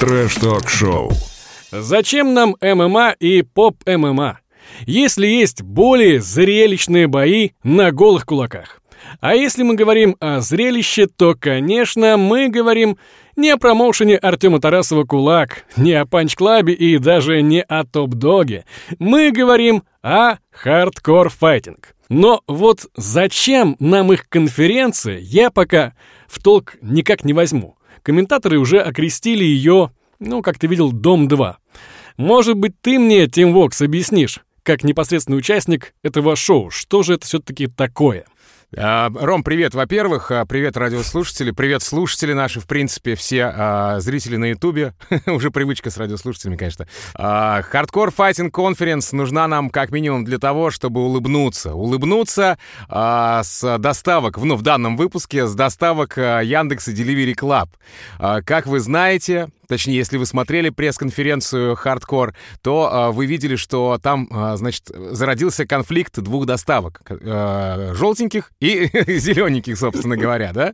[0.00, 1.12] Трэш-ток-шоу.
[1.70, 4.38] Зачем нам ММА и поп-ММА,
[4.86, 8.80] если есть более зрелищные бои на голых кулаках?
[9.20, 12.96] А если мы говорим о зрелище, то, конечно, мы говорим
[13.36, 17.84] не о промоушене Артема Тарасова «Кулак», не о Punch Club е и даже не о
[17.84, 18.64] Top Dog е.
[18.98, 21.94] Мы говорим о Hardcore Fighting.
[22.08, 25.92] Но вот зачем нам их конференция, я пока
[26.26, 27.76] в толк никак не возьму.
[28.02, 31.56] Комментаторы уже окрестили ее, ну, как ты видел, «Дом-2».
[32.16, 37.26] Может быть, ты мне, Тим Вокс, объяснишь, как непосредственный участник этого шоу, что же это
[37.26, 38.26] все-таки такое?
[38.76, 40.30] А, Ром, привет, во-первых.
[40.30, 41.50] А, привет, радиослушатели.
[41.50, 44.94] Привет, слушатели наши, в принципе, все а, зрители на Ютубе.
[45.26, 46.86] Уже привычка с радиослушателями, конечно.
[47.14, 51.74] Хардкор Fighting Conference нужна нам как минимум для того, чтобы улыбнуться.
[51.74, 58.42] Улыбнуться с доставок, ну, в данном выпуске, с доставок Яндекса Delivery Club.
[58.44, 64.28] Как вы знаете, точнее, если вы смотрели пресс-конференцию Hardcore, то э, вы видели, что там,
[64.28, 67.00] э, значит, зародился конфликт двух доставок.
[67.08, 70.72] Э, желтеньких и зелененьких, собственно говоря, да?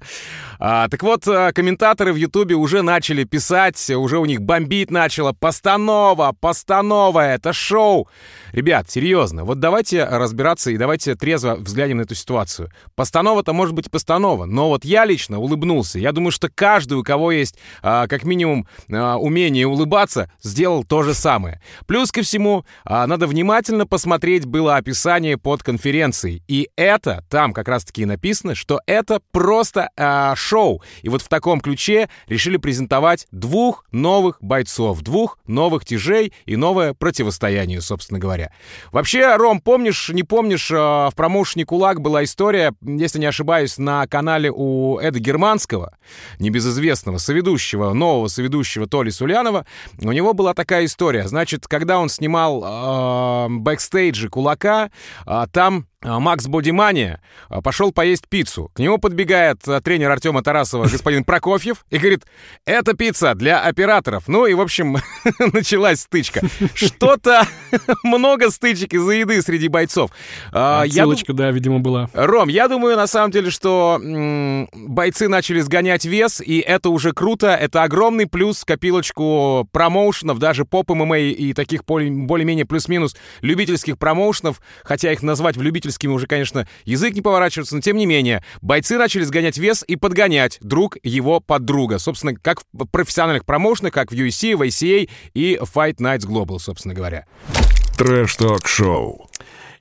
[0.59, 5.35] А, так вот, комментаторы в Ютубе уже начали писать, уже у них бомбить начало.
[5.35, 8.09] Постанова, постанова, это шоу.
[8.53, 12.71] Ребят, серьезно, вот давайте разбираться и давайте трезво взглянем на эту ситуацию.
[12.95, 15.99] Постанова-то может быть постанова, но вот я лично улыбнулся.
[15.99, 21.03] Я думаю, что каждый, у кого есть а, как минимум а, умение улыбаться, сделал то
[21.03, 21.61] же самое.
[21.87, 26.43] Плюс ко всему, а, надо внимательно посмотреть было описание под конференцией.
[26.49, 30.83] И это, там как раз-таки написано, что это просто а, шоу.
[31.03, 36.95] И вот в таком ключе решили презентовать двух новых бойцов, двух новых тяжей и новое
[36.95, 38.53] противостояние, собственно говоря.
[38.93, 44.51] Вообще, Ром, помнишь, не помнишь, в промоушене «Кулак» была история, если не ошибаюсь, на канале
[44.53, 45.97] у Эда Германского,
[46.39, 49.65] небезызвестного соведущего, нового соведущего Толи Сулянова,
[50.03, 51.27] у него была такая история.
[51.27, 54.91] Значит, когда он снимал э, бэкстейджи «Кулака»,
[55.27, 58.71] э, там а, Макс Бодимания а, пошел поесть пиццу.
[58.75, 62.25] К нему подбегает а, тренер Артема Тарасова, господин Прокофьев, и говорит,
[62.65, 64.29] это пицца для операторов.
[64.29, 64.99] Ну и, в общем,
[65.53, 66.43] началась стычка.
[66.75, 67.47] Что-то
[68.05, 70.11] много стычек из-за еды среди бойцов.
[70.51, 72.09] Ссылочка, да, видимо, была.
[72.15, 74.01] Ром, я думаю, на самом деле, что
[74.73, 77.49] бойцы начали сгонять вес, и это уже круто.
[77.49, 85.23] Это огромный плюс копилочку промоушенов, даже поп-ММА и таких более-менее плюс-минус любительских промоушенов, хотя их
[85.23, 89.25] назвать в любительских любительскими уже, конечно, язык не поворачивается, но тем не менее, бойцы начали
[89.25, 91.99] сгонять вес и подгонять друг его под друга.
[91.99, 96.95] Собственно, как в профессиональных промоушенах, как в UFC, в ACA и Fight Nights Global, собственно
[96.95, 97.27] говоря.
[97.97, 99.29] Трэш-ток-шоу.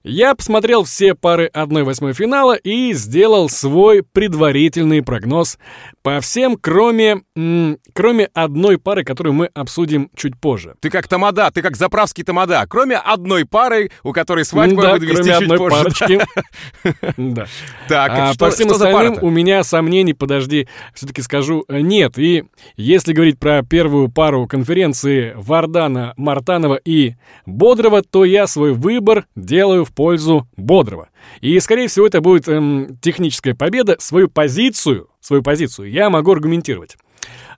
[0.08, 5.58] Я посмотрел все пары 1-8 финала и сделал свой предварительный прогноз
[6.06, 10.76] по всем, кроме, м, кроме одной пары, которую мы обсудим чуть позже.
[10.80, 12.64] Ты как тамада, ты как заправский тамада.
[12.70, 15.76] Кроме одной пары, у которой свадьбу да, буду вести чуть позже.
[15.76, 16.22] парочки.
[17.18, 17.48] Да.
[17.88, 22.20] Так, А что, по всем что остальным у меня сомнений, подожди, все-таки скажу, э, нет.
[22.20, 22.44] И
[22.78, 27.16] если говорить про первую пару конференции Вардана, Мартанова и
[27.48, 31.10] Бодрова, то я свой выбор делаю в пользу Бодрова.
[31.42, 33.96] И, скорее всего, это будет эм, техническая победа.
[34.00, 36.98] Свою позицию, свою позицию я могу аргументировать.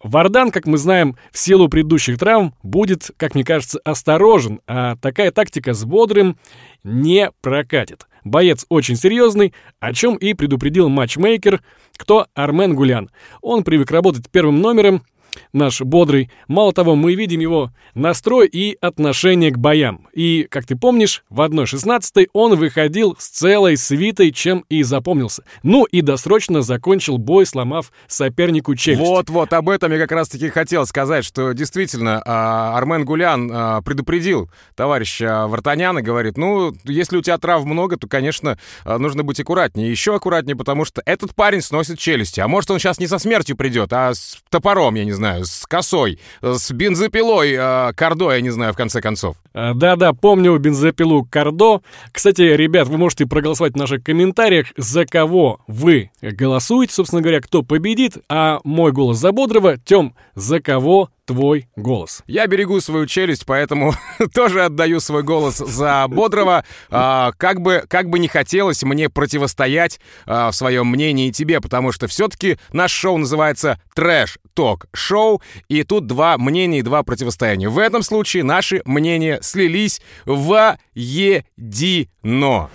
[0.02, 5.32] Вардан, как мы знаем, в силу предыдущих травм будет, как мне кажется, осторожен, а такая
[5.32, 6.38] тактика с бодрым
[6.84, 8.08] не прокатит.
[8.24, 11.62] Боец очень серьезный, о чем и предупредил матчмейкер,
[11.96, 13.10] кто Армен Гулян.
[13.42, 15.04] Он привык работать первым номером,
[15.54, 16.32] наш бодрый.
[16.48, 20.08] Мало того, мы видим его настрой и отношение к боям.
[20.14, 25.44] И, как ты помнишь, в 1.16 он выходил с целой свитой, чем и запомнился.
[25.64, 29.02] Ну и досрочно закончил бой, сломав сопернику челюсть.
[29.02, 34.50] Вот-вот, об этом я как раз-таки хотел сказать, что действительно а, Армен Гулян а, предупредил
[34.76, 39.90] товарища Вартаняна, говорит, ну, если у тебя травм много, то, конечно, а, нужно быть аккуратнее.
[39.90, 42.40] Еще аккуратнее, потому что этот парень сносит челюсти.
[42.40, 45.66] А может, он сейчас не со смертью придет, а с топором, я не знаю, с
[45.66, 49.38] косой, с бензопилой, э, кордо, я не знаю, в конце концов.
[49.54, 51.82] А, Да-да, помню бензопилу Кардо.
[52.12, 57.64] Кстати, ребят, вы можете проголосовать в наших комментариях, за кого вы голосуете, собственно говоря, кто
[57.64, 62.24] победит, а мой голос за Бодрого, Тём, за кого твой голос.
[62.26, 63.94] Я берегу свою челюсть, поэтому
[64.34, 66.64] тоже отдаю свой голос за Бодрого.
[66.90, 71.92] А, как, бы, как бы не хотелось мне противостоять а, в своем мнении тебе, потому
[71.92, 77.70] что все-таки наш шоу называется трэш-ток-шоу, и тут два мнения и два противостояния.
[77.70, 82.70] В этом случае наши мнения слились воедино.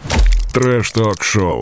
[0.53, 1.61] Трэш-ток-шоу.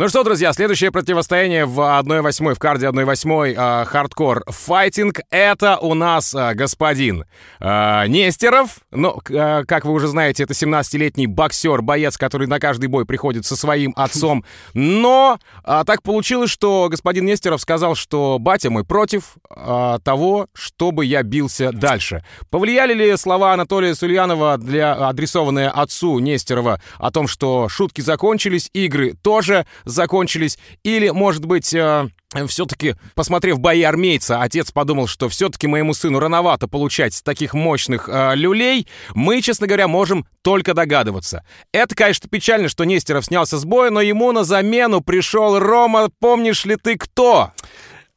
[0.00, 5.20] Ну что, друзья, следующее противостояние в 1-8, в карде 1-8 Hardcore Fighting.
[5.28, 7.26] Это у нас а, господин
[7.60, 8.78] а, Нестеров.
[8.90, 13.44] Ну, а, как вы уже знаете, это 17-летний боксер, боец, который на каждый бой приходит
[13.44, 14.42] со своим отцом.
[14.72, 21.04] Но а, так получилось, что господин Нестеров сказал, что батя мой против а, того, чтобы
[21.04, 22.24] я бился дальше.
[22.48, 29.12] Повлияли ли слова Анатолия Сульянова, для, адресованные отцу Нестерова, о том, что шутки закончились, игры
[29.22, 30.58] тоже закончились?
[30.82, 31.74] Или, может быть...
[31.74, 32.08] А,
[32.46, 38.36] все-таки, посмотрев бои армейца, отец подумал, что все-таки моему сыну рановато получать таких мощных э,
[38.36, 38.86] люлей.
[39.14, 41.44] Мы, честно говоря, можем только догадываться.
[41.72, 46.08] Это, конечно, печально, что Нестеров снялся с боя, но ему на замену пришел Рома.
[46.20, 47.50] Помнишь ли ты кто?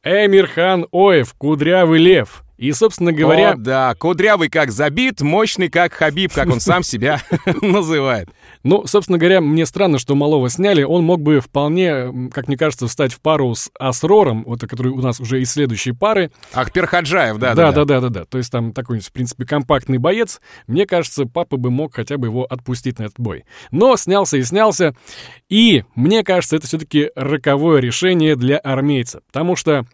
[0.04, 2.44] Эмирхан Оев, кудрявый лев.
[2.56, 3.52] И, собственно говоря...
[3.52, 7.20] О, да, кудрявый как забит, мощный как Хабиб, как он сам себя
[7.60, 8.28] называет.
[8.64, 10.82] Ну, собственно говоря, мне странно, что Малого сняли.
[10.82, 15.00] Он мог бы вполне, как мне кажется, встать в пару с Асрором, вот который у
[15.00, 16.32] нас уже из следующей пары.
[16.54, 17.72] Ахпер Хаджаев, да, да.
[17.72, 18.24] Да, да, да, да.
[18.24, 20.40] То есть там такой, в принципе, компактный боец.
[20.66, 23.44] Мне кажется, папа бы мог хотя бы его отпустить на этот бой.
[23.70, 24.96] Но снялся и снялся.
[25.50, 29.20] И мне кажется, это все-таки роковое решение для армейца.
[29.26, 29.84] Потому что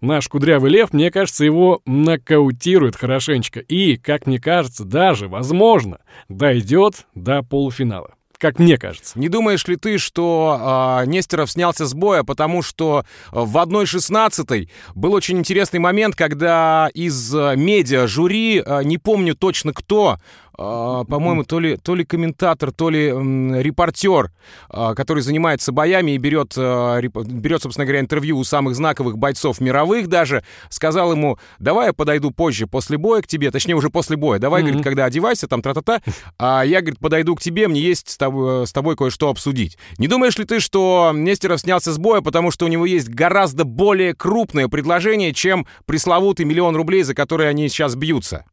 [0.00, 3.60] наш кудрявый лев, мне кажется, его нокаутирует хорошенечко.
[3.60, 5.98] И, как мне кажется, даже, возможно,
[6.28, 9.18] дойдет до полуфинала как мне кажется.
[9.18, 15.12] Не думаешь ли ты, что э, Нестеров снялся с боя, потому что в 1.16 был
[15.12, 20.16] очень интересный момент, когда из медиа жюри, э, не помню точно кто,
[20.49, 24.30] а, по-моему, то ли, то ли комментатор, то ли репортер,
[24.68, 29.60] а, который занимается боями и берет, а, берет, собственно говоря, интервью у самых знаковых бойцов
[29.60, 34.18] мировых даже, сказал ему, давай я подойду позже, после боя к тебе, точнее, уже после
[34.18, 34.66] боя, давай, mm-hmm.
[34.66, 36.02] говорит, когда одевайся, там, тра-та-та,
[36.38, 39.78] а я, говорит, подойду к тебе, мне есть с тобой, с тобой кое-что обсудить.
[39.96, 43.64] Не думаешь ли ты, что Нестеров снялся с боя, потому что у него есть гораздо
[43.64, 48.44] более крупное предложение, чем пресловутый миллион рублей, за которые они сейчас бьются?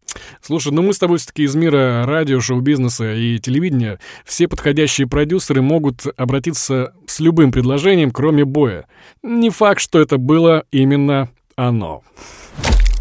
[0.41, 3.99] Слушай, ну мы с тобой все-таки из мира радио, шоу-бизнеса и телевидения.
[4.25, 8.85] Все подходящие продюсеры могут обратиться с любым предложением, кроме боя.
[9.23, 12.03] Не факт, что это было именно оно.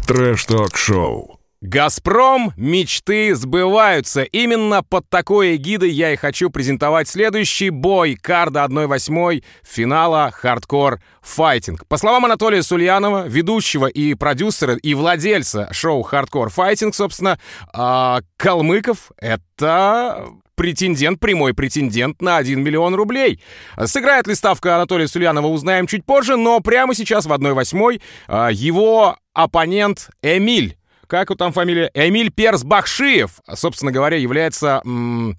[0.07, 1.36] Трэш-ток-шоу
[1.67, 4.23] «Газпром» мечты сбываются.
[4.23, 11.85] Именно под такой эгидой я и хочу презентовать следующий бой карда 1-8 финала «Hardcore Fighting».
[11.87, 17.37] По словам Анатолия Сульянова, ведущего и продюсера, и владельца шоу «Hardcore Fighting», собственно,
[17.73, 20.25] э, Калмыков— это
[20.55, 23.41] претендент, прямой претендент на 1 миллион рублей.
[23.83, 29.17] Сыграет ли ставка Анатолия Сульянова, узнаем чуть позже, но прямо сейчас в 1-8 э, его
[29.33, 30.76] оппонент Эмиль
[31.07, 31.89] как там фамилия?
[31.93, 34.81] Эмиль Перс Бахшиев, собственно говоря, является...
[34.85, 35.37] М-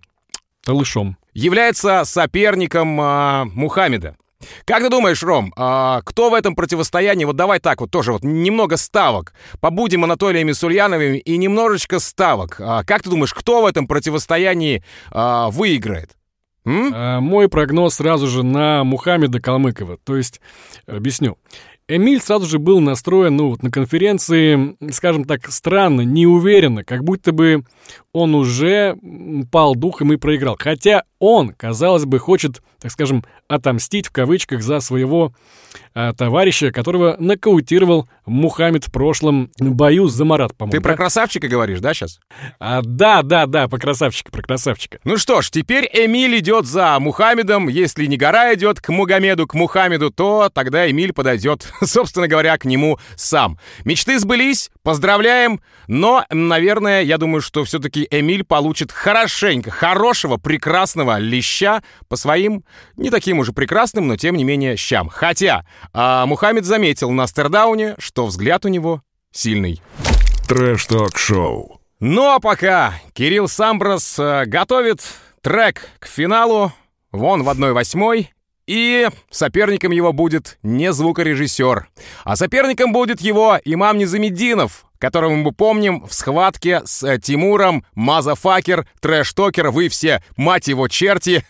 [0.64, 1.16] Талышом.
[1.32, 4.16] Является соперником э, Мухаммеда.
[4.64, 8.22] Как ты думаешь, Ром, а, кто в этом противостоянии, вот давай так вот тоже вот
[8.22, 12.60] немного ставок, побудем Анатолиями Сульяновыми и немножечко ставок.
[12.60, 16.16] А, как ты думаешь, кто в этом противостоянии а, выиграет?
[16.64, 19.98] А, мой прогноз сразу же на Мухаммеда Калмыкова.
[20.04, 20.40] То есть,
[20.86, 21.36] объясню.
[21.88, 27.32] Эмиль сразу же был настроен, ну, вот на конференции, скажем так, странно, неуверенно, как будто
[27.32, 27.64] бы
[28.12, 28.96] он уже
[29.50, 30.56] пал духом и проиграл.
[30.58, 35.32] Хотя он, казалось бы, хочет, так скажем, отомстить в кавычках за своего
[35.94, 40.72] а, товарища, которого нокаутировал Мухаммед в прошлом бою за Марат, по-моему.
[40.72, 40.82] Ты да?
[40.82, 42.20] про красавчика говоришь, да, сейчас?
[42.60, 44.98] А, да, да, да, про красавчика, про красавчика.
[45.04, 47.68] Ну что ж, теперь Эмиль идет за Мухаммедом.
[47.68, 52.64] Если не гора идет к Мугамеду, к Мухаммеду, то тогда Эмиль подойдет, собственно говоря, к
[52.64, 53.58] нему сам.
[53.84, 61.82] Мечты сбылись, поздравляем, но, наверное, я думаю, что все-таки Эмиль получит хорошенько, хорошего, прекрасного леща
[62.08, 62.64] по своим,
[62.96, 65.08] не таким уже прекрасным, но тем не менее щам.
[65.08, 69.80] Хотя а Мухаммед заметил на staredown е, что взгляд у него сильный.
[70.48, 71.80] Трэш-ток-шоу.
[72.00, 75.02] Ну а пока Кирилл Самброс э, готовит
[75.42, 76.72] трек к финалу,
[77.10, 78.26] вон в 1-8,
[78.68, 81.88] и соперником его будет не звукорежиссер,
[82.24, 88.86] а соперником будет его имам Незамеддинов, которого мы помним в схватке с э, Тимуром, motherfucker,
[89.00, 91.44] trash-talker, вы все, мать его, черти,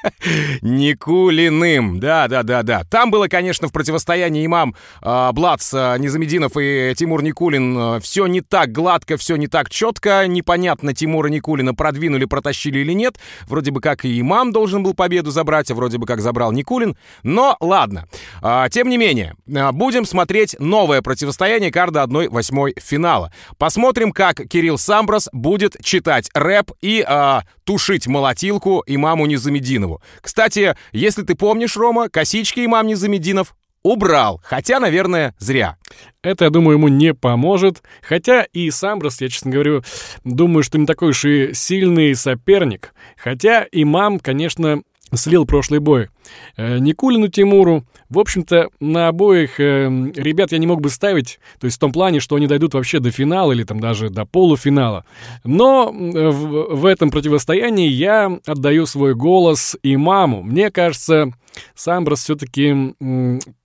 [0.62, 2.00] Никулиным.
[2.00, 2.84] Да-да-да-да.
[2.90, 8.26] Там было, конечно, в противостоянии имам э, Блац э, Незамединов и Тимур Никулин э, все
[8.26, 10.26] не так гладко, все не так четко.
[10.26, 13.18] Непонятно, Тимура Никулина продвинули, протащили или нет.
[13.46, 16.96] Вроде бы как и имам должен был победу забрать, а вроде бы как забрал Никулин.
[17.22, 18.06] Но ладно.
[18.42, 23.32] Э, тем не менее, будем смотреть новое противостояние карда 1-8 финала.
[23.58, 30.02] Посмотрим, как Кирилл Самброс будет читать рэп и э, тушить молотилку имаму Низамединову.
[30.20, 35.76] Кстати, если ты помнишь, Рома, косички имам Низамединов убрал, хотя, наверное, зря.
[36.22, 37.82] Это, я думаю, ему не поможет.
[38.02, 39.82] Хотя и Самброс, я, честно говорю,
[40.24, 42.94] думаю, что не такой уж и сильный соперник.
[43.16, 44.82] Хотя имам, конечно,
[45.14, 46.08] слил прошлый бой
[46.56, 47.84] э, Никулину Тимуру.
[48.08, 51.92] В общем-то, на обоих э, ребят я не мог бы ставить, то есть в том
[51.92, 55.04] плане, что они дойдут вообще до финала или там даже до полуфинала.
[55.44, 60.42] Но в, в этом противостоянии я отдаю свой голос имаму.
[60.42, 61.32] Мне кажется,
[61.74, 62.94] Самброс все-таки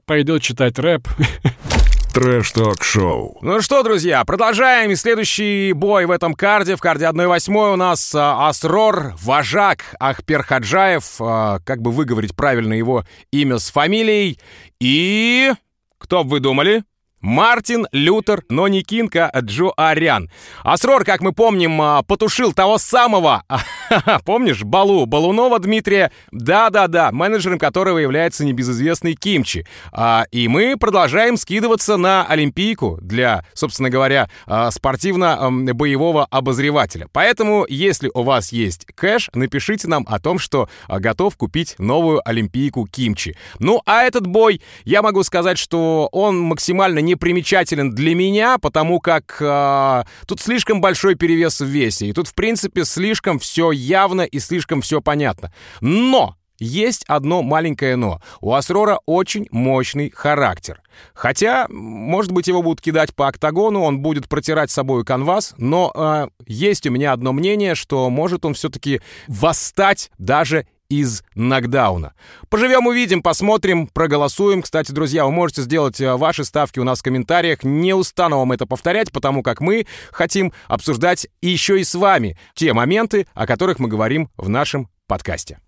[0.05, 1.07] пойдет читать рэп.
[2.15, 3.39] Трэш-ток-шоу.
[3.41, 4.89] Ну что, друзья, продолжаем.
[4.89, 10.41] И следующий бой в этом карде, в карде 1-8 у нас а, Асрор, вожак Ахпер
[10.41, 14.39] Хаджаев, а, как бы выговорить правильно его имя с фамилией.
[14.79, 15.51] И...
[15.97, 16.85] Кто бы вы думали?
[17.25, 20.29] Мартин Лютер, но не Кинг, а Джо Ариан.
[20.63, 23.43] Асрор, как мы помним, а, потушил того самого,
[24.25, 29.65] помнишь, Балу, Балунова Дмитрия, да-да-да, менеджером которого является небезызвестный Кимчи.
[29.91, 37.07] А, и мы продолжаем скидываться на Олимпийку для, собственно говоря, а, спортивно-боевого обозревателя.
[37.11, 42.85] Поэтому, если у вас есть кэш, напишите нам о том, что готов купить новую Олимпийку
[42.85, 43.35] Кимчи.
[43.57, 48.99] Ну, а этот бой, я могу сказать, что он максимально не примечателен для меня, потому
[48.99, 54.21] как э, тут слишком большой перевес в весе, и тут, в принципе, слишком все явно
[54.21, 55.53] и слишком все понятно.
[55.81, 56.35] Но!
[56.57, 58.21] Есть одно маленькое «но».
[58.39, 60.81] У Асрора очень мощный характер.
[61.13, 66.27] Хотя, может быть, его будут кидать по октагону, он будет протирать собой канвас, но э,
[66.47, 72.13] есть у меня одно мнение, что может он все-таки восстать даже из нокдауна.
[72.49, 74.61] Поживем, увидим, посмотрим, проголосуем.
[74.61, 77.63] Кстати, друзья, вы можете сделать э, ваши ставки у нас в комментариях.
[77.63, 82.73] Не устану вам это повторять, потому как мы хотим обсуждать еще и с вами те
[82.73, 85.59] моменты, о которых мы говорим в нашем подкасте.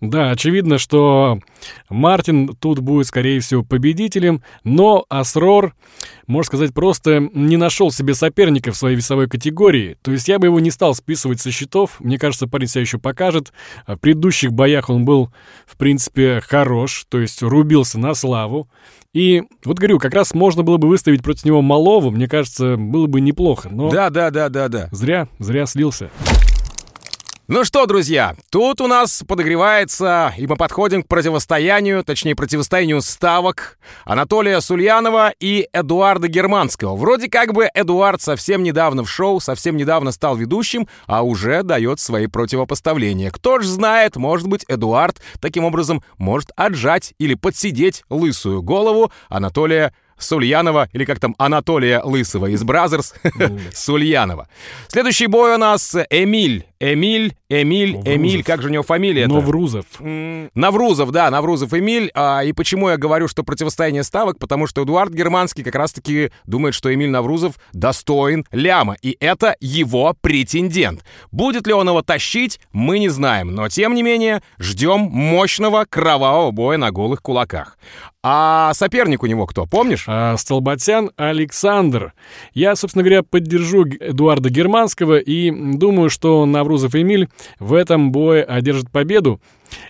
[0.00, 1.40] Да, очевидно, что
[1.88, 5.74] Мартин тут будет, скорее всего, победителем, но Асрор,
[6.26, 9.96] можно сказать, просто не нашел себе соперника в своей весовой категории.
[10.02, 11.96] То есть я бы его не стал списывать со счетов.
[12.00, 13.52] Мне кажется, парень себя еще покажет.
[13.86, 15.30] В предыдущих боях он был,
[15.66, 18.68] в принципе, хорош, то есть рубился на славу.
[19.12, 23.06] И вот говорю, как раз можно было бы выставить против него малого, мне кажется, было
[23.06, 23.68] бы неплохо.
[23.70, 24.88] Но да, да, да, да, да.
[24.92, 26.10] Зря, зря слился.
[27.52, 33.76] Ну что, друзья, тут у нас подогревается, и мы подходим к противостоянию, точнее, противостоянию ставок
[34.04, 36.94] Анатолия Сульянова и Эдуарда Германского.
[36.94, 41.98] Вроде как бы Эдуард совсем недавно в шоу, совсем недавно стал ведущим, а уже дает
[41.98, 43.32] свои противопоставления.
[43.32, 49.92] Кто ж знает, может быть, Эдуард таким образом может отжать или подсидеть лысую голову Анатолия
[50.92, 53.14] или как там Анатолия Лысого из Brazzers,
[53.74, 54.48] Сульянова.
[54.88, 56.66] Следующий бой у нас Эмиль.
[56.82, 58.16] Эмиль, Эмиль, Наврузов.
[58.16, 59.34] Эмиль, как же у него фамилия -то?
[59.34, 59.84] Наврузов.
[60.54, 62.10] Наврузов, да, Наврузов Эмиль.
[62.14, 64.38] А, и почему я говорю, что противостояние ставок?
[64.38, 70.16] Потому что Эдуард Германский как раз-таки думает, что Эмиль Наврузов достоин ляма, и это его
[70.22, 71.04] претендент.
[71.30, 76.50] Будет ли он его тащить, мы не знаем, но тем не менее ждем мощного кровавого
[76.50, 77.76] боя на голых кулаках.
[78.22, 80.04] А соперник у него кто, помнишь?
[80.06, 82.12] А, Столбатян Александр.
[82.52, 88.90] Я, собственно говоря, поддержу Эдуарда Германского и думаю, что Наврузов Эмиль в этом бое одержит
[88.90, 89.40] победу.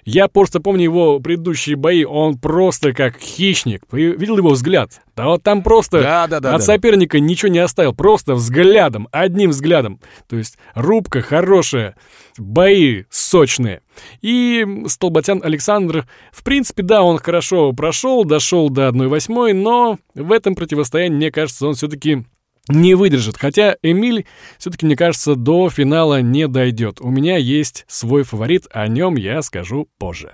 [0.05, 3.83] Я просто помню его предыдущие бои, он просто как хищник.
[3.93, 5.01] Видел его взгляд?
[5.17, 6.65] Да вот там просто да, да, да, от да.
[6.65, 10.01] соперника ничего не оставил, просто взглядом, одним взглядом.
[10.29, 11.95] То есть рубка хорошая,
[12.39, 13.83] бои сочные.
[14.23, 20.55] И Столбатян Александр, в принципе, да, он хорошо прошел, дошел до 1-8, но в этом
[20.55, 22.25] противостоянии, мне кажется, он все-таки
[22.69, 23.37] не выдержит.
[23.37, 24.27] Хотя Эмиль,
[24.59, 27.01] все-таки, мне кажется, до финала не дойдет.
[27.01, 30.33] У меня есть свой фаворит, о нем я скажу позже.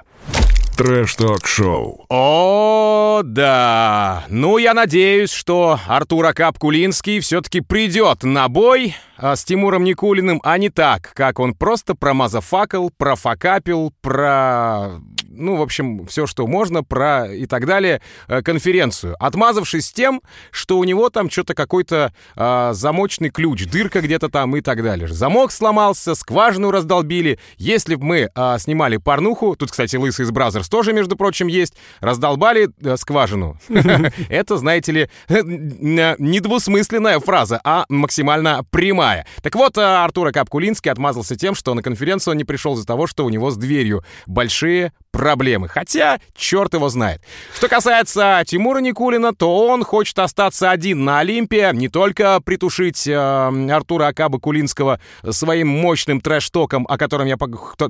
[0.76, 2.04] Трэш-ток-шоу.
[2.10, 4.24] О, да.
[4.28, 10.38] Ну, я надеюсь, что Артур Акап Кулинский все-таки придет на бой а, с Тимуром Никулиным,
[10.44, 15.00] а не так, как он просто промазафакал, профакапил, про
[15.36, 20.78] ну, в общем, все, что можно, про и так далее, э, конференцию, отмазавшись тем, что
[20.78, 25.08] у него там что-то какой-то э, замочный ключ, дырка где-то там и так далее.
[25.08, 27.38] Замок сломался, скважину раздолбили.
[27.56, 31.74] Если бы мы э, снимали порнуху, тут, кстати, Лысый из Brazzers тоже, между прочим, есть,
[32.00, 33.58] раздолбали э, скважину.
[34.28, 39.26] Это, знаете ли, недвусмысленная фраза, а максимально прямая.
[39.42, 43.24] Так вот, Артур Капкулинский отмазался тем, что на конференцию он не пришел из-за того, что
[43.24, 45.68] у него с дверью большие проблемы.
[45.68, 47.20] Хотя, черт его знает.
[47.54, 53.14] Что касается Тимура Никулина, то он хочет остаться один на Олимпе, не только притушить э,
[53.70, 57.36] Артура Акаба Кулинского своим мощным трэш-током, о котором я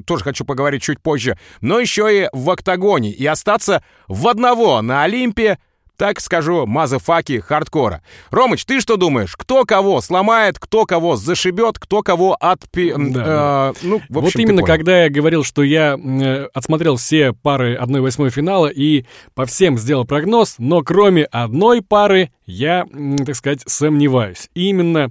[0.06, 5.02] тоже хочу поговорить чуть позже, но еще и в октагоне и остаться в одного на
[5.02, 5.59] Олимпе
[5.96, 8.02] так скажу, мазафаки хардкора.
[8.30, 9.36] Ромыч, ты что думаешь?
[9.36, 12.94] Кто кого сломает, кто кого зашибет, кто кого отпи...
[12.96, 17.32] Да, э, ну, в общем, вот именно когда я говорил, что я э, отсмотрел все
[17.32, 22.86] пары 1-8 финала и по всем сделал прогноз, но кроме одной пары я,
[23.24, 24.48] так сказать, сомневаюсь.
[24.54, 25.10] И именно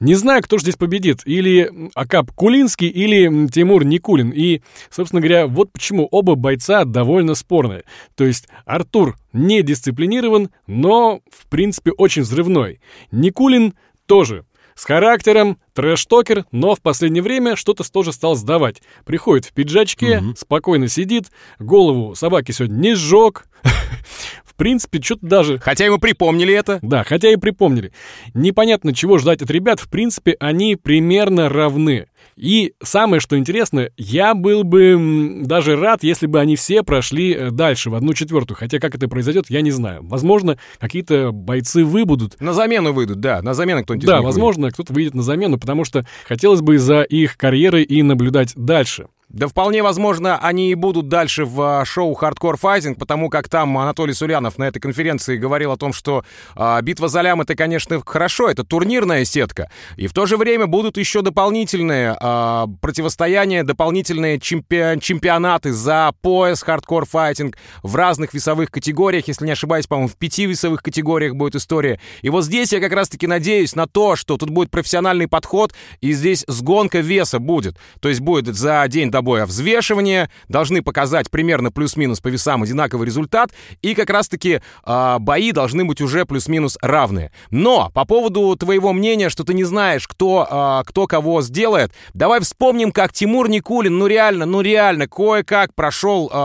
[0.00, 1.22] не знаю, кто же здесь победит.
[1.24, 4.30] Или Акап Кулинский, или Тимур Никулин.
[4.30, 7.84] И, собственно говоря, вот почему оба бойца довольно спорные.
[8.14, 12.80] То есть Артур не дисциплинирован, но, в принципе, очень взрывной.
[13.10, 13.74] Никулин
[14.06, 14.44] тоже
[14.78, 18.80] с характером, трэш-токер, но в последнее время что-то тоже стал сдавать.
[19.04, 20.36] Приходит в пиджачке, угу.
[20.36, 21.26] спокойно сидит,
[21.58, 23.48] голову собаки сегодня не сжег.
[24.44, 25.58] в принципе, что-то даже...
[25.58, 26.78] Хотя ему припомнили это.
[26.80, 27.92] Да, хотя и припомнили.
[28.34, 29.80] Непонятно, чего ждать от ребят.
[29.80, 32.06] В принципе, они примерно равны.
[32.38, 37.50] И самое, что интересно, я был бы даже рад, если бы они все прошли э,
[37.50, 38.56] дальше, в одну четвертую.
[38.56, 40.06] Хотя как это произойдет, я не знаю.
[40.06, 42.40] Возможно, какие-то бойцы выбудут.
[42.40, 46.06] На замену выйдут, да, на замену кто-нибудь Да, возможно, кто-то выйдет на замену, потому что
[46.26, 49.08] хотелось бы за их карьерой и наблюдать дальше.
[49.28, 53.76] Да вполне возможно, они и будут дальше в а, шоу «Хардкор Файтинг», потому как там
[53.76, 56.24] Анатолий Сулянов на этой конференции говорил о том, что
[56.56, 59.70] а, битва за лям— это, конечно, хорошо, это турнирная сетка.
[59.96, 66.62] И в то же время будут еще дополнительные а, противостояния, дополнительные чемпи- чемпионаты за пояс
[66.62, 69.28] «Хардкор Файтинг» в разных весовых категориях.
[69.28, 72.00] Если не ошибаюсь, по-моему, в пяти весовых категориях будет история.
[72.22, 76.12] И вот здесь я как раз-таки надеюсь на то, что тут будет профессиональный подход, и
[76.12, 77.76] здесь сгонка веса будет.
[78.00, 83.50] То есть будет за день боя взвешивание, должны показать примерно плюс-минус по весам одинаковый результат,
[83.82, 87.32] и как раз-таки э, бои должны быть уже плюс-минус равные.
[87.50, 92.40] Но по поводу твоего мнения, что ты не знаешь, кто, э, кто кого сделает, давай
[92.40, 96.36] вспомним, как Тимур Никулин, ну реально, ну реально, кое-как прошел э,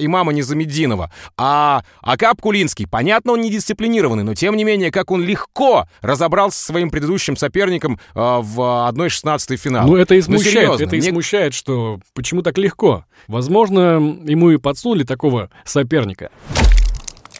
[0.00, 1.12] имама Незамеддинова.
[1.36, 6.58] А Акап Кулинский, понятно, он не дисциплинированный, но тем не менее, как он легко разобрался
[6.58, 9.86] со своим предыдущим соперником э, в 1-16 финал.
[9.86, 11.10] Ну это и ну, смущает, ну, это и мне...
[11.10, 13.06] смущает, что Почему так легко?
[13.28, 16.28] Возможно, ему и подсунули такого соперника.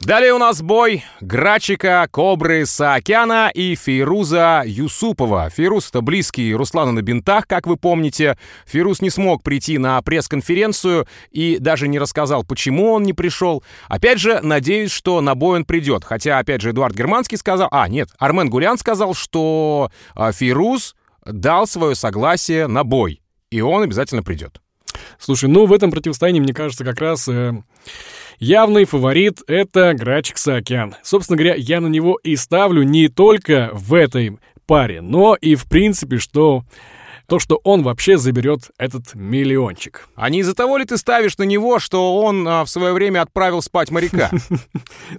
[0.00, 5.50] Далее у нас бой Грачика, Кобры Саакяна и Фейруза Юсупова.
[5.50, 8.38] Фейруз— это близкий Руслана на бинтах, как вы помните.
[8.64, 13.62] Фейруз не смог прийти на пресс-конференцию и даже не рассказал, почему он не пришел.
[13.86, 16.04] Опять же, надеюсь, что на бой он придет.
[16.06, 17.68] Хотя, опять же, Эдуард Германский сказал...
[17.70, 23.82] А, нет, Армен Гулян сказал, что а, Фейруз дал свое согласие на бой, и он
[23.82, 24.62] обязательно придет.
[25.20, 27.52] Слушай, ну в этом противостоянии, мне кажется, как раз э,
[28.38, 30.96] явный фаворит— это Грачик Саакян.
[31.02, 35.66] Собственно говоря, я на него и ставлю не только в этой паре, но и в
[35.66, 36.64] принципе, что
[37.30, 40.08] то, что он вообще заберет этот миллиончик.
[40.16, 43.22] А не из-за того ли ты ставишь на него, что он а, в свое время
[43.22, 44.30] отправил спать моряка?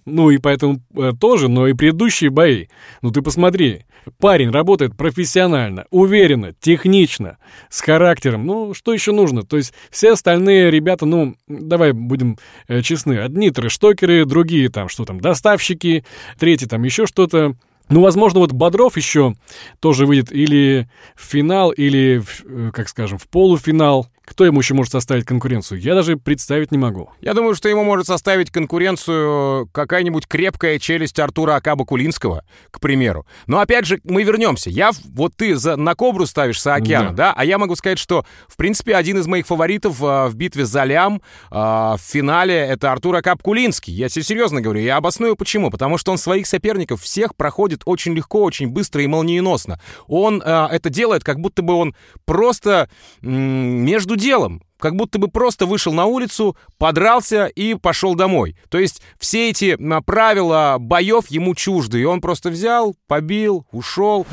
[0.06, 2.68] Ну и поэтому э, тоже, но и предыдущие бои.
[3.02, 3.86] Ну ты посмотри,
[4.20, 7.38] парень работает профессионально, уверенно, технично,
[7.70, 8.46] с характером.
[8.46, 9.44] Ну что еще нужно?
[9.44, 15.06] То есть все остальные ребята, ну давай будем э, честны, одни трэштокеры, другие там что
[15.06, 16.06] там, доставщики,
[16.38, 17.56] третий там еще что-то.
[17.92, 19.36] Ну, возможно, вот Бодров еще
[19.80, 24.08] тоже выйдет или в финал, или, в, э, как скажем, в полуфинал.
[24.26, 25.82] Кто ему еще может составить конкуренцию?
[25.82, 27.10] Я даже представить не могу.
[27.22, 33.26] Я думаю, что ему может составить конкуренцию какая-нибудь крепкая челюсть Артура Акаба Кулинского, к примеру.
[33.48, 34.70] Но опять же, мы вернемся.
[34.70, 37.32] Я, вот ты за, на Кобру ставишь Саакяна, да.
[37.32, 37.34] да?
[37.36, 40.84] А я могу сказать, что, в принципе, один из моих фаворитов а, в битве за
[40.84, 43.92] Лям а, в финале это Артур Акаб Кулинский.
[43.92, 44.82] Я тебе серьезно говорю.
[44.82, 45.72] Я обосную почему.
[45.72, 49.82] Потому что он своих соперников всех проходит очень легко, очень быстро и молниеносно.
[50.08, 52.88] Он а, это делает, как будто бы он просто
[53.22, 54.62] между делом.
[54.80, 58.56] Как будто бы просто вышел на улицу, подрался и пошел домой.
[58.70, 62.02] То есть все эти правила боев ему чужды.
[62.02, 64.26] И он просто взял, побил, ушел.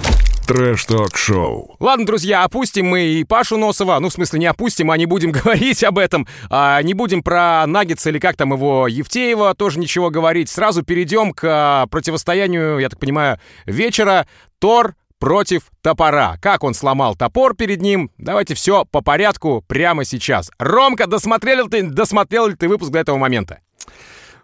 [0.48, 1.76] Трэш-ток-шоу.
[1.78, 3.98] Ладно, друзья, опустим мы и Пашу Носова.
[3.98, 6.26] Ну, в смысле, не опустим, а не будем говорить об этом.
[6.48, 10.48] А, не будем про Наггетс или как там его Евтеева тоже ничего говорить.
[10.48, 14.26] Сразу перейдем к а, противостоянию, я так понимаю, вечера.
[14.58, 16.36] Тор против топора.
[16.40, 18.10] Как он сломал топор перед ним?
[18.18, 20.50] Давайте все по порядку прямо сейчас.
[20.58, 23.60] Ромка, досмотрел ли ты, досмотрел ли ты выпуск до этого момента?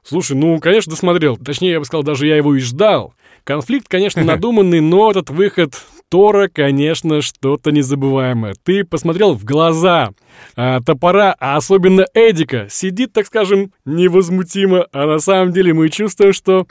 [0.02, 1.36] Слушай, ну, конечно, досмотрел.
[1.38, 3.14] Точнее, я бы сказал, даже я его и ждал.
[3.44, 5.74] Конфликт, конечно, надуманный, но этот выход
[6.10, 8.54] Тора, конечно, что-то незабываемое.
[8.62, 10.10] Ты посмотрел в глаза
[10.56, 16.32] а, топора, а особенно Эдика, сидит, так скажем, невозмутимо, а на самом деле мы чувствуем,
[16.32, 16.66] что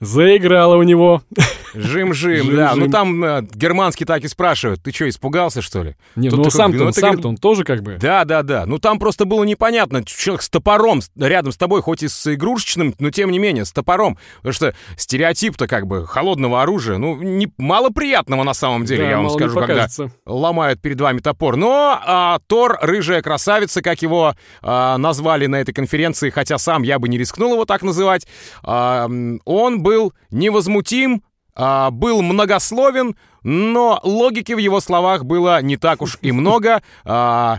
[0.00, 1.22] заиграла у него.
[1.74, 2.74] Жим-жим, да.
[2.74, 5.96] Ну там э, германский так и спрашивают, ты что, испугался, что ли?
[6.16, 7.98] Не, Тут ну такой, сам-то ну, он, это сам-то он тоже как бы...
[8.00, 8.66] Да, да, да.
[8.66, 10.04] Ну там просто было непонятно.
[10.04, 13.72] Человек с топором рядом с тобой, хоть и с игрушечным, но тем не менее, с
[13.72, 14.18] топором.
[14.36, 19.10] Потому что стереотип-то как бы холодного оружия, ну, не, мало приятного на самом деле, Да,
[19.10, 19.88] я вам скажу, когда
[20.26, 21.56] ломают перед вами топор.
[21.56, 26.98] Но а, Тор, рыжая красавица, как его а, назвали на этой конференции, хотя сам я
[26.98, 28.26] бы не рискнул его так называть,
[28.62, 29.08] а,
[29.44, 31.22] он был невозмутим,
[31.60, 36.82] а, был многословен, но логики в его словах было не так уж и много.
[37.04, 37.58] А,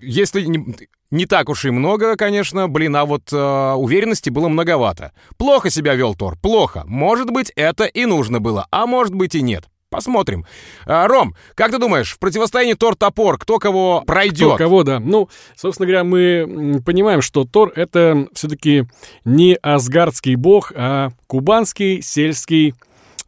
[0.00, 0.76] если не,
[1.10, 5.12] не так уж и много, конечно, блин, а вот а, уверенности было многовато.
[5.38, 6.84] Плохо себя вел Тор, плохо.
[6.86, 9.64] Может быть, это и нужно было, а может быть и нет.
[9.90, 10.46] Посмотрим.
[10.86, 14.56] А, Ром, как ты думаешь, в противостоянии Тор-Топор кто кого Кто пройдет?
[14.56, 15.00] кого, да.
[15.00, 18.84] Ну, собственно говоря, мы понимаем, что Тор— это все-таки
[19.24, 22.74] не асгардский бог, а кубанский сельский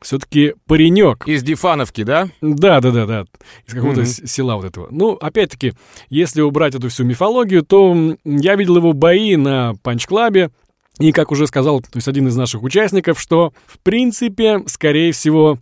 [0.01, 1.27] все-таки паренек.
[1.27, 2.29] Из Дифановки, да?
[2.41, 3.25] Да, да, да, да.
[3.67, 4.89] Из какого-то с- села вот этого.
[4.91, 5.73] Ну, опять-таки,
[6.11, 10.51] если убрать эту всю мифологию, то я видел его бои на Punch Club е.
[11.01, 15.59] И, как уже сказал, то есть один из наших участников, что, в принципе, скорее всего,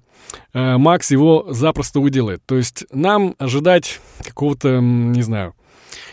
[0.52, 2.42] э, Макс его запросто уделает.
[2.44, 5.54] То есть нам ожидать какого-то, не знаю,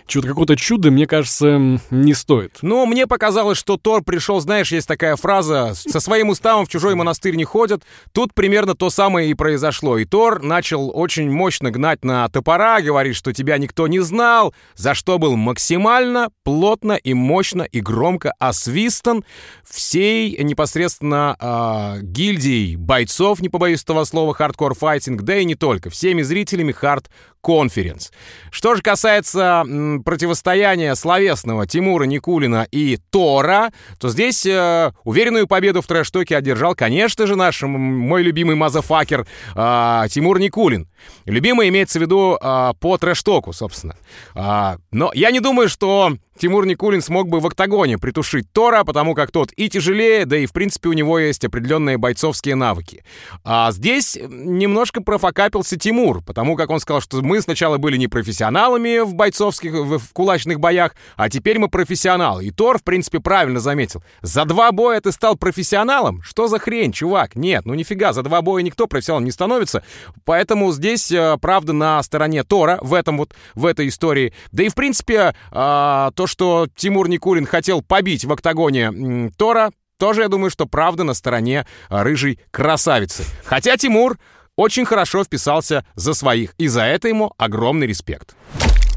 [0.10, 2.58] чего-то, какого-то чуда, мне кажется, не стоит.
[2.62, 6.95] Ну, мне показалось, что Тор пришел, знаешь, есть такая фраза, со своим уставом в чужой
[6.95, 7.84] монастырь не ходят.
[8.12, 9.98] Тут примерно то самое и произошло.
[9.98, 14.93] И Тор начал очень мощно гнать на топора, говорит, что тебя никто не знал, за
[14.93, 19.24] что был максимально плотно и мощно и громко освистан
[19.63, 25.89] всей непосредственно а, гильдией бойцов, не побоюсь этого слова, Hardcore Fighting, да и не только,
[25.89, 27.10] всеми зрителями Hard
[27.41, 28.12] конференс.
[28.52, 29.63] Что же касается
[30.04, 37.28] противостояния словесного Тимура Никулина и Тора, то здесь э, уверенную победу в трэш-токе одержал, конечно
[37.28, 40.88] же, наш мой любимый мазафакер а, Тимур Никулин.
[41.26, 43.96] Любимый имеется в виду а, по трэш-току, собственно.
[44.36, 49.13] А, но я не думаю, что Тимур Никулин смог бы в октагоне притушить Тора, потому
[49.13, 53.04] как тот и тяжелее, да и в принципе у него есть определенные бойцовские навыки.
[53.43, 58.99] А здесь немножко профокапился Тимур, потому как он сказал, что мы сначала были не профессионалами
[58.99, 62.45] в бойцовских, в, в кулачных боях, а теперь мы профессионалы.
[62.45, 64.02] И Тор, в принципе, правильно заметил.
[64.21, 66.23] За два боя ты стал профессионалом?
[66.23, 67.36] Что за хрень, чувак?
[67.36, 69.84] Нет, ну нифига, за два боя никто профессионалом не становится.
[70.23, 74.34] Поэтому здесь э, правда на стороне Тора в этом вот, в этой истории.
[74.54, 80.22] Да и в принципе, а, то, что Тимур Никулин хотел побить в октагоне Тора, тоже,
[80.22, 83.26] я думаю, что правда на стороне а, рыжей красавицы.
[83.44, 84.18] Хотя Тимур
[84.56, 88.36] очень хорошо вписался за своих, и за это ему огромный респект.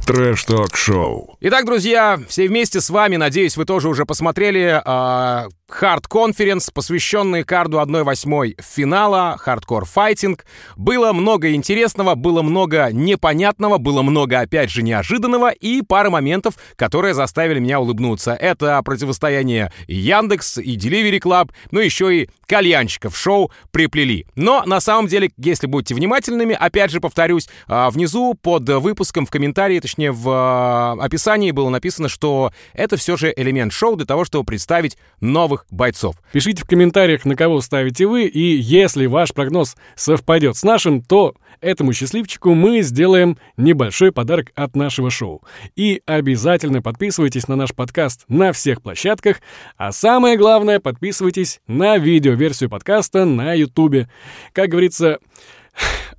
[0.07, 1.37] Трэш-ток-шоу.
[1.40, 5.47] Итак, друзья, все вместе с вами, надеюсь, вы тоже уже посмотрели а,
[5.80, 10.38] Hard Conference, посвященный карду 1-8 финала Hardcore Fighting.
[10.76, 17.14] Было много интересного, было много непонятного, было много, опять же, неожиданного и пара моментов, которые
[17.14, 18.32] заставили меня улыбнуться.
[18.32, 24.26] Это противостояние Яндекс, и Delivery Club, ну еще и кальянщиков шоу приплели.
[24.37, 29.30] Но на самом деле, если будете внимательными, опять же повторюсь, а, внизу под выпуском в
[29.30, 34.26] комментарии, точнее в а, описании было написано, что это все же элемент шоу для того,
[34.26, 36.16] чтобы представить новых бойцов.
[36.33, 41.35] Пишите в комментариях, на кого ставите вы, и если ваш прогноз совпадет с нашим, то
[41.61, 45.42] этому счастливчику мы сделаем небольшой подарок от нашего шоу.
[45.77, 49.40] И обязательно подписывайтесь на наш подкаст на всех площадках,
[49.77, 54.09] а самое главное, подписывайтесь на видеоверсию подкаста на Ютубе.
[54.53, 55.18] Как говорится,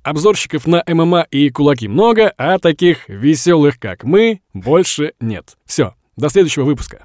[0.02, 5.56] обзорщиков на ММА и кулаки много, а таких веселых, как мы, больше нет.
[5.64, 7.04] Все, до следующего выпуска.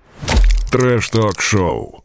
[0.71, 2.03] Трэш-ток-шоу.